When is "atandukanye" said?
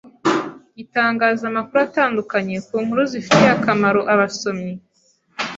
1.87-2.55